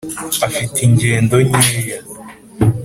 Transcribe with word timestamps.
afite 0.47 0.77
ingendo 0.87 1.35
nkeya, 1.47 1.97